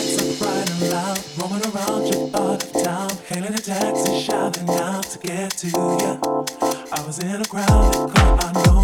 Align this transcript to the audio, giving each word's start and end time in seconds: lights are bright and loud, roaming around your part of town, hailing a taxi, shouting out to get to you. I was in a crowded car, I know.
lights 0.00 0.22
are 0.22 0.44
bright 0.44 0.70
and 0.70 0.90
loud, 0.90 1.18
roaming 1.38 1.66
around 1.74 2.14
your 2.14 2.28
part 2.30 2.62
of 2.62 2.84
town, 2.84 3.10
hailing 3.26 3.54
a 3.54 3.58
taxi, 3.58 4.20
shouting 4.20 4.68
out 4.70 5.04
to 5.04 5.18
get 5.18 5.50
to 5.52 5.66
you. 5.66 6.44
I 6.92 7.02
was 7.06 7.18
in 7.18 7.40
a 7.40 7.44
crowded 7.44 8.14
car, 8.14 8.38
I 8.40 8.52
know. 8.52 8.79